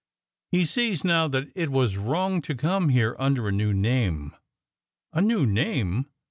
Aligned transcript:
"He 0.51 0.65
sees 0.65 1.03
now 1.03 1.27
that 1.27 1.49
it 1.55 1.69
was 1.69 1.95
wrong 1.95 2.41
to 2.41 2.55
come 2.55 2.89
here 2.89 3.15
under 3.19 3.47
a 3.47 3.51
new 3.51 3.71
name." 3.71 4.33
"A 5.13 5.21
new 5.21 5.45
name!" 5.45 6.07